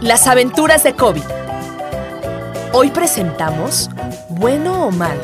Las 0.00 0.26
aventuras 0.26 0.82
de 0.82 0.94
Kobe. 0.94 1.22
Hoy 2.72 2.90
presentamos 2.90 3.90
Bueno 4.28 4.86
o 4.86 4.90
Mal. 4.90 5.18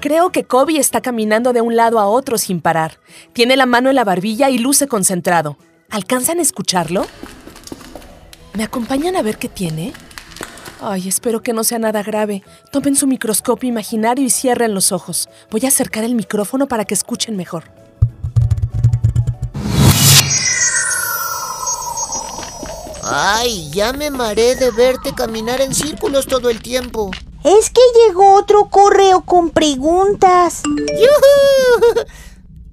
Creo 0.00 0.30
que 0.30 0.44
Kobe 0.44 0.78
está 0.78 1.00
caminando 1.00 1.52
de 1.52 1.60
un 1.60 1.76
lado 1.76 1.98
a 1.98 2.06
otro 2.06 2.38
sin 2.38 2.60
parar. 2.60 2.98
Tiene 3.32 3.56
la 3.56 3.66
mano 3.66 3.88
en 3.88 3.96
la 3.96 4.04
barbilla 4.04 4.50
y 4.50 4.58
luce 4.58 4.86
concentrado. 4.86 5.58
¿Alcanzan 5.90 6.38
a 6.38 6.42
escucharlo? 6.42 7.06
¿Me 8.54 8.64
acompañan 8.64 9.16
a 9.16 9.22
ver 9.22 9.38
qué 9.38 9.48
tiene? 9.48 9.92
Ay, 10.80 11.08
espero 11.08 11.42
que 11.42 11.52
no 11.52 11.64
sea 11.64 11.78
nada 11.78 12.02
grave. 12.02 12.44
Tomen 12.70 12.94
su 12.94 13.06
microscopio 13.08 13.68
imaginario 13.68 14.24
y 14.24 14.30
cierren 14.30 14.74
los 14.74 14.92
ojos. 14.92 15.28
Voy 15.50 15.64
a 15.64 15.68
acercar 15.68 16.04
el 16.04 16.14
micrófono 16.14 16.68
para 16.68 16.84
que 16.84 16.94
escuchen 16.94 17.36
mejor. 17.36 17.64
Ay, 23.02 23.70
ya 23.72 23.92
me 23.92 24.10
mareé 24.10 24.54
de 24.54 24.70
verte 24.70 25.14
caminar 25.14 25.60
en 25.60 25.74
círculos 25.74 26.26
todo 26.26 26.50
el 26.50 26.60
tiempo. 26.62 27.10
Es 27.42 27.70
que 27.70 27.80
llegó 28.06 28.34
otro 28.34 28.68
correo 28.68 29.22
con 29.22 29.50
preguntas. 29.50 30.62
¡Yujú! 30.64 32.06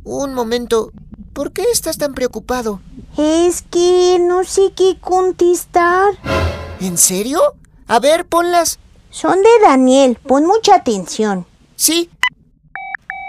Un 0.03 0.33
momento, 0.33 0.91
¿por 1.33 1.53
qué 1.53 1.63
estás 1.71 1.97
tan 1.97 2.13
preocupado? 2.13 2.81
Es 3.17 3.63
que 3.63 4.17
no 4.19 4.43
sé 4.43 4.73
qué 4.75 4.97
contestar. 4.99 6.13
¿En 6.81 6.97
serio? 6.97 7.39
A 7.87 7.99
ver, 7.99 8.25
ponlas. 8.25 8.79
Son 9.11 9.41
de 9.41 9.59
Daniel, 9.61 10.17
pon 10.27 10.45
mucha 10.45 10.75
atención. 10.75 11.45
Sí. 11.75 12.09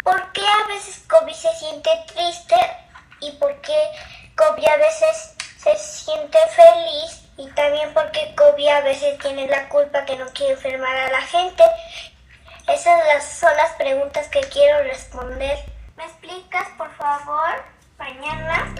¿Por 0.03 0.33
qué 0.33 0.41
a 0.43 0.69
veces 0.69 1.03
Kobe 1.09 1.35
se 1.35 1.49
siente 1.59 1.91
triste 2.13 2.57
y 3.21 3.33
por 3.33 3.61
qué 3.61 3.77
Kobe 4.37 4.67
a 4.69 4.77
veces 4.77 5.35
se 5.59 5.77
siente 5.77 6.39
feliz? 6.55 7.23
Y 7.39 7.49
también 7.55 7.91
porque 7.93 8.35
Kobe 8.37 8.71
a 8.71 8.81
veces 8.81 9.19
tiene 9.19 9.47
la 9.47 9.69
culpa 9.69 10.05
que 10.05 10.17
no 10.17 10.27
quiere 10.33 10.55
enfermar 10.55 10.97
a 10.97 11.11
la 11.11 11.21
gente. 11.23 11.63
Esas 12.67 12.99
las- 13.07 13.39
son 13.39 13.55
las 13.57 13.73
preguntas 13.73 14.27
que 14.29 14.41
quiero 14.41 14.83
responder. 14.85 15.59
¿Me 15.97 16.05
explicas, 16.05 16.67
por 16.79 16.91
favor, 16.97 17.63
mañana? 17.99 18.75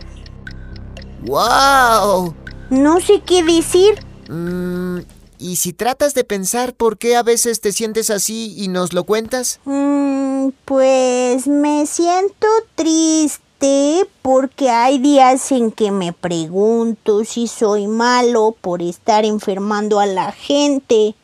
¡Wow! 1.23 2.35
No 2.71 3.01
sé 3.01 3.21
qué 3.23 3.43
decir. 3.45 4.05
Mm, 4.29 5.01
¿Y 5.39 5.57
si 5.57 5.73
tratas 5.73 6.15
de 6.15 6.25
pensar 6.25 6.75
por 6.75 6.99
qué 6.99 7.17
a 7.17 7.23
veces 7.23 7.61
te 7.61 7.73
sientes 7.73 8.11
así 8.11 8.55
y 8.57 8.69
nos 8.69 8.93
lo 8.93 9.05
cuentas? 9.05 9.61
Mm, 9.65 10.49
pues 10.65 11.47
me 11.47 11.87
siento 11.87 12.47
triste 12.75 14.07
porque 14.23 14.71
hay 14.71 14.99
días 14.99 15.51
en 15.53 15.73
que 15.73 15.91
me 15.91 16.13
pregunto 16.13 17.25
si 17.25 17.47
soy 17.47 17.87
malo 17.87 18.55
por 18.61 18.83
estar 18.83 19.25
enfermando 19.25 20.01
a 20.01 20.07
la 20.07 20.33
gente. 20.33 21.15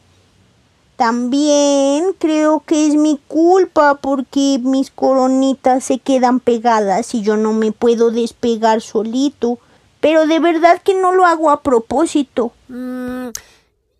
También 0.96 2.14
creo 2.18 2.62
que 2.64 2.86
es 2.86 2.94
mi 2.94 3.18
culpa 3.28 3.96
porque 3.96 4.60
mis 4.62 4.90
coronitas 4.90 5.84
se 5.84 5.98
quedan 5.98 6.38
pegadas 6.38 7.14
y 7.14 7.22
yo 7.22 7.36
no 7.36 7.52
me 7.52 7.72
puedo 7.72 8.10
despegar 8.10 8.80
solito. 8.80 9.58
Pero 10.00 10.26
de 10.26 10.38
verdad 10.40 10.80
que 10.82 10.94
no 10.94 11.12
lo 11.12 11.26
hago 11.26 11.50
a 11.50 11.62
propósito. 11.62 12.52
Mm, 12.68 13.28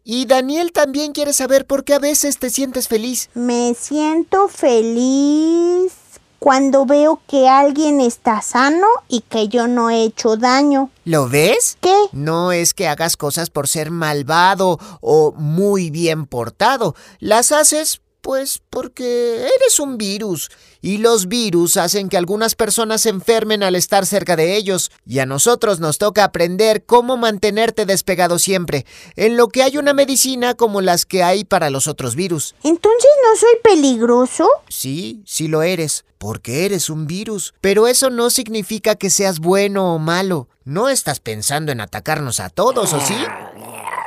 y 0.04 0.26
Daniel 0.26 0.72
también 0.72 1.12
quiere 1.12 1.32
saber 1.32 1.66
por 1.66 1.84
qué 1.84 1.94
a 1.94 1.98
veces 1.98 2.38
te 2.38 2.50
sientes 2.50 2.88
feliz. 2.88 3.30
Me 3.34 3.74
siento 3.74 4.48
feliz 4.48 5.92
cuando 6.42 6.86
veo 6.86 7.20
que 7.28 7.48
alguien 7.48 8.00
está 8.00 8.42
sano 8.42 8.88
y 9.06 9.20
que 9.20 9.46
yo 9.46 9.68
no 9.68 9.90
he 9.90 10.02
hecho 10.02 10.36
daño. 10.36 10.90
¿Lo 11.04 11.28
ves? 11.28 11.78
¿Qué? 11.80 11.94
No 12.10 12.50
es 12.50 12.74
que 12.74 12.88
hagas 12.88 13.16
cosas 13.16 13.48
por 13.48 13.68
ser 13.68 13.92
malvado 13.92 14.80
o 15.00 15.32
muy 15.36 15.90
bien 15.90 16.26
portado. 16.26 16.96
Las 17.20 17.52
haces, 17.52 18.00
pues, 18.22 18.62
porque 18.70 19.40
eres 19.40 19.78
un 19.78 19.98
virus. 19.98 20.50
Y 20.80 20.98
los 20.98 21.28
virus 21.28 21.76
hacen 21.76 22.08
que 22.08 22.16
algunas 22.16 22.54
personas 22.54 23.02
se 23.02 23.10
enfermen 23.10 23.62
al 23.62 23.74
estar 23.74 24.06
cerca 24.06 24.36
de 24.36 24.56
ellos. 24.56 24.90
Y 25.04 25.18
a 25.18 25.26
nosotros 25.26 25.80
nos 25.80 25.98
toca 25.98 26.24
aprender 26.24 26.84
cómo 26.84 27.16
mantenerte 27.16 27.84
despegado 27.84 28.38
siempre, 28.38 28.86
en 29.16 29.36
lo 29.36 29.48
que 29.48 29.62
hay 29.62 29.76
una 29.76 29.92
medicina 29.92 30.54
como 30.54 30.80
las 30.80 31.04
que 31.04 31.22
hay 31.22 31.44
para 31.44 31.68
los 31.68 31.88
otros 31.88 32.16
virus. 32.16 32.54
Entonces 32.62 33.10
no 33.22 33.38
soy 33.38 33.56
peligroso. 33.62 34.48
Sí, 34.68 35.22
sí 35.26 35.48
lo 35.48 35.62
eres, 35.62 36.04
porque 36.18 36.64
eres 36.64 36.88
un 36.88 37.06
virus. 37.06 37.54
Pero 37.60 37.88
eso 37.88 38.08
no 38.08 38.30
significa 38.30 38.94
que 38.94 39.10
seas 39.10 39.40
bueno 39.40 39.94
o 39.94 39.98
malo. 39.98 40.48
No 40.64 40.88
estás 40.88 41.18
pensando 41.18 41.72
en 41.72 41.80
atacarnos 41.80 42.38
a 42.38 42.48
todos, 42.48 42.92
¿o 42.92 43.00
sí? 43.00 43.16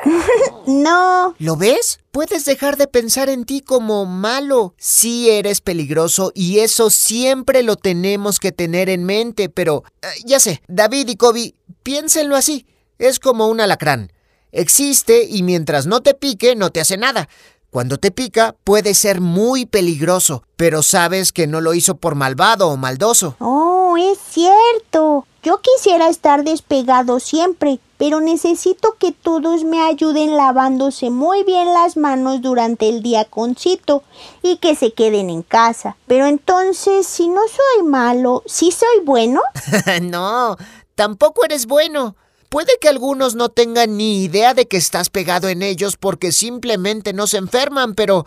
No. 0.67 1.35
¿Lo 1.37 1.57
ves? 1.57 1.99
Puedes 2.11 2.45
dejar 2.45 2.77
de 2.77 2.87
pensar 2.87 3.29
en 3.29 3.45
ti 3.45 3.61
como 3.61 4.05
malo. 4.05 4.73
Sí 4.77 5.29
eres 5.29 5.61
peligroso 5.61 6.31
y 6.33 6.59
eso 6.59 6.89
siempre 6.89 7.61
lo 7.61 7.75
tenemos 7.75 8.39
que 8.39 8.51
tener 8.51 8.89
en 8.89 9.03
mente, 9.03 9.49
pero 9.49 9.83
eh, 10.01 10.07
ya 10.25 10.39
sé, 10.39 10.63
David 10.67 11.09
y 11.09 11.17
Kobe, 11.17 11.55
piénsenlo 11.83 12.35
así. 12.35 12.65
Es 12.97 13.19
como 13.19 13.47
un 13.47 13.61
alacrán. 13.61 14.11
Existe 14.51 15.27
y 15.29 15.43
mientras 15.43 15.85
no 15.85 16.01
te 16.01 16.13
pique 16.13 16.55
no 16.55 16.71
te 16.71 16.79
hace 16.81 16.97
nada. 16.97 17.29
Cuando 17.69 17.97
te 17.97 18.09
pica 18.09 18.55
puede 18.63 18.93
ser 18.93 19.19
muy 19.19 19.65
peligroso, 19.65 20.43
pero 20.55 20.81
sabes 20.81 21.33
que 21.33 21.45
no 21.45 21.59
lo 21.59 21.73
hizo 21.73 21.97
por 21.97 22.15
malvado 22.15 22.69
o 22.69 22.77
maldoso. 22.77 23.35
Oh, 23.39 23.97
es 23.97 24.17
cierto. 24.31 25.27
Yo 25.45 25.61
quisiera 25.61 26.09
estar 26.09 26.43
despegado 26.43 27.19
siempre, 27.19 27.79
pero 27.99 28.19
necesito 28.19 28.95
que 28.97 29.11
todos 29.11 29.63
me 29.63 29.79
ayuden 29.83 30.35
lavándose 30.35 31.11
muy 31.11 31.43
bien 31.43 31.71
las 31.71 31.97
manos 31.97 32.41
durante 32.41 32.89
el 32.89 33.03
día 33.03 33.25
concito 33.25 34.01
y 34.41 34.57
que 34.57 34.73
se 34.73 34.93
queden 34.93 35.29
en 35.29 35.43
casa. 35.43 35.97
Pero 36.07 36.25
entonces, 36.25 37.05
si 37.05 37.27
no 37.27 37.41
soy 37.41 37.87
malo, 37.87 38.41
¿sí 38.47 38.71
soy 38.71 39.05
bueno? 39.05 39.43
no, 40.01 40.57
tampoco 40.95 41.45
eres 41.45 41.67
bueno. 41.67 42.15
Puede 42.49 42.79
que 42.81 42.89
algunos 42.89 43.35
no 43.35 43.49
tengan 43.49 43.97
ni 43.97 44.23
idea 44.23 44.55
de 44.55 44.67
que 44.67 44.77
estás 44.77 45.11
pegado 45.11 45.47
en 45.47 45.61
ellos 45.61 45.95
porque 45.95 46.31
simplemente 46.31 47.13
no 47.13 47.27
se 47.27 47.37
enferman, 47.37 47.93
pero 47.93 48.25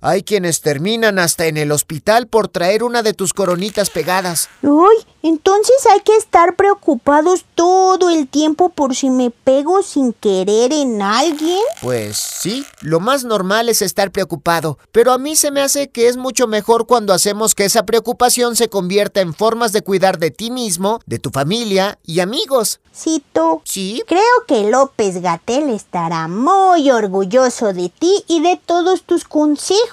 hay 0.00 0.22
quienes 0.22 0.60
terminan 0.60 1.18
hasta 1.18 1.46
en 1.46 1.56
el 1.56 1.72
hospital 1.72 2.26
por 2.26 2.48
traer 2.48 2.82
una 2.82 3.02
de 3.02 3.14
tus 3.14 3.32
coronitas 3.32 3.90
pegadas. 3.90 4.48
Uy, 4.62 4.94
entonces 5.22 5.76
hay 5.92 6.00
que 6.00 6.16
estar 6.16 6.56
preocupados 6.56 7.44
todo 7.54 8.10
el 8.10 8.28
tiempo 8.28 8.68
por 8.68 8.94
si 8.94 9.10
me 9.10 9.30
pego 9.30 9.82
sin 9.82 10.12
querer 10.12 10.72
en 10.72 11.02
alguien. 11.02 11.60
Pues 11.82 12.16
sí, 12.16 12.64
lo 12.80 13.00
más 13.00 13.24
normal 13.24 13.68
es 13.68 13.82
estar 13.82 14.12
preocupado, 14.12 14.78
pero 14.92 15.12
a 15.12 15.18
mí 15.18 15.34
se 15.36 15.50
me 15.50 15.60
hace 15.60 15.88
que 15.88 16.08
es 16.08 16.16
mucho 16.16 16.46
mejor 16.46 16.86
cuando 16.86 17.12
hacemos 17.12 17.54
que 17.54 17.64
esa 17.64 17.84
preocupación 17.84 18.56
se 18.56 18.68
convierta 18.68 19.20
en 19.20 19.34
formas 19.34 19.72
de 19.72 19.82
cuidar 19.82 20.18
de 20.18 20.30
ti 20.30 20.50
mismo, 20.50 21.00
de 21.06 21.18
tu 21.18 21.30
familia 21.30 21.98
y 22.04 22.20
amigos. 22.20 22.80
Cito. 22.94 23.62
¿Sí? 23.64 24.02
Creo 24.08 24.22
que 24.46 24.70
López 24.70 25.22
Gatel 25.22 25.70
estará 25.70 26.26
muy 26.26 26.90
orgulloso 26.90 27.72
de 27.72 27.90
ti 27.90 28.24
y 28.26 28.40
de 28.40 28.60
todos 28.64 29.02
tus 29.02 29.24
consejos. 29.24 29.87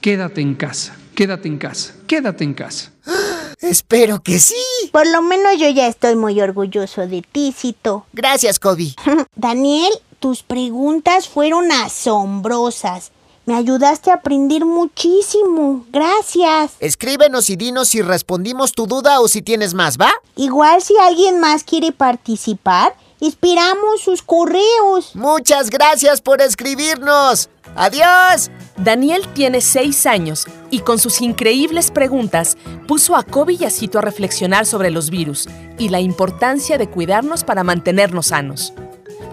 Quédate 0.00 0.40
en 0.40 0.54
casa, 0.54 0.96
quédate 1.14 1.48
en 1.48 1.58
casa, 1.58 1.94
quédate 2.06 2.44
en 2.44 2.54
casa. 2.54 2.92
Espero 3.60 4.22
que 4.22 4.38
sí. 4.38 4.54
Por 4.92 5.06
lo 5.06 5.22
menos 5.22 5.58
yo 5.58 5.68
ya 5.70 5.86
estoy 5.86 6.16
muy 6.16 6.40
orgulloso 6.40 7.06
de 7.06 7.22
ti, 7.22 7.54
Cito. 7.56 8.06
Gracias, 8.12 8.58
Kobe. 8.58 8.94
Daniel, 9.36 9.92
tus 10.20 10.42
preguntas 10.42 11.28
fueron 11.28 11.72
asombrosas. 11.72 13.12
Me 13.46 13.54
ayudaste 13.54 14.10
a 14.10 14.14
aprender 14.14 14.64
muchísimo. 14.64 15.84
Gracias. 15.90 16.72
Escríbenos 16.80 17.50
y 17.50 17.56
dinos 17.56 17.88
si 17.88 18.00
respondimos 18.00 18.72
tu 18.72 18.86
duda 18.86 19.20
o 19.20 19.28
si 19.28 19.42
tienes 19.42 19.74
más, 19.74 19.98
¿va? 19.98 20.10
Igual 20.36 20.80
si 20.80 20.94
alguien 20.98 21.40
más 21.40 21.62
quiere 21.62 21.92
participar, 21.92 22.96
esperamos 23.20 24.00
sus 24.00 24.22
correos. 24.22 25.14
Muchas 25.14 25.68
gracias 25.68 26.22
por 26.22 26.40
escribirnos. 26.40 27.50
Adiós. 27.76 28.50
Daniel 28.76 29.22
tiene 29.34 29.60
seis 29.60 30.04
años 30.04 30.46
y 30.70 30.80
con 30.80 30.98
sus 30.98 31.20
increíbles 31.20 31.92
preguntas 31.92 32.56
puso 32.88 33.14
a 33.14 33.22
Kobe 33.22 33.52
y 33.54 33.64
a 33.64 33.70
Cito 33.70 33.98
a 34.00 34.02
reflexionar 34.02 34.66
sobre 34.66 34.90
los 34.90 35.10
virus 35.10 35.48
y 35.78 35.90
la 35.90 36.00
importancia 36.00 36.76
de 36.76 36.88
cuidarnos 36.88 37.44
para 37.44 37.62
mantenernos 37.62 38.26
sanos. 38.26 38.72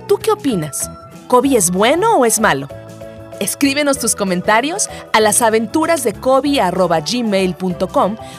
¿Tú 0.08 0.18
qué 0.20 0.32
opinas? 0.32 0.92
¿Kobe 1.28 1.58
es 1.58 1.72
bueno 1.72 2.18
o 2.18 2.26
es 2.26 2.40
malo? 2.40 2.68
Escríbenos 3.40 3.98
tus 3.98 4.16
comentarios 4.16 4.88
a 5.12 5.20
las 5.20 5.42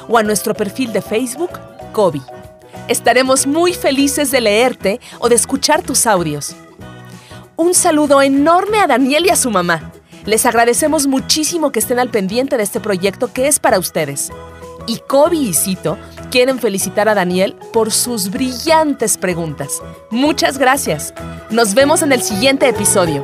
o 0.09 0.19
a 0.19 0.23
nuestro 0.23 0.55
perfil 0.55 0.93
de 0.93 1.03
Facebook, 1.03 1.51
Kobe. 1.93 2.21
Estaremos 2.87 3.49
muy 3.49 3.75
felices 3.75 4.31
de 4.31 4.41
leerte 4.41 5.01
o 5.19 5.29
de 5.29 5.35
escuchar 5.35 5.83
tus 5.83 6.07
audios. 6.07 6.55
Un 7.57 7.75
saludo 7.75 8.23
enorme 8.23 8.79
a 8.79 8.87
Daniel 8.87 9.27
y 9.27 9.31
a 9.31 9.37
su 9.37 9.51
mamá. 9.51 9.93
Les 10.25 10.47
agradecemos 10.47 11.07
muchísimo 11.07 11.73
que 11.73 11.81
estén 11.81 11.99
al 11.99 12.09
pendiente 12.11 12.57
de 12.57 12.63
este 12.63 12.81
proyecto 12.81 13.33
que 13.33 13.49
es 13.49 13.59
para 13.59 13.79
ustedes. 13.79 14.31
Y 14.87 14.99
Kobe 14.99 15.37
y 15.37 15.55
Cito 15.55 15.99
quieren 16.31 16.59
felicitar 16.59 17.09
a 17.09 17.15
Daniel 17.15 17.57
por 17.73 17.93
sus 17.93 18.31
brillantes 18.31 19.17
preguntas. 19.17 19.83
Muchas 20.11 20.59
gracias. 20.59 21.13
Nos 21.51 21.75
vemos 21.75 22.03
en 22.03 22.13
el 22.13 22.23
siguiente 22.23 22.69
episodio. 22.69 23.23